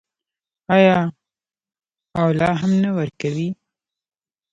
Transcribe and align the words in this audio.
آیا 0.75 0.97
او 2.19 2.27
لا 2.39 2.51
هم 2.61 2.71
نه 2.83 2.89
ورکوي؟ 2.97 3.49